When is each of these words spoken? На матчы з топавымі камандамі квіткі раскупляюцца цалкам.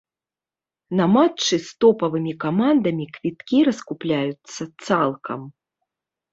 На 1.01 1.05
матчы 1.15 1.55
з 1.67 1.75
топавымі 1.85 2.33
камандамі 2.45 3.05
квіткі 3.19 3.57
раскупляюцца 3.71 4.61
цалкам. 4.89 5.49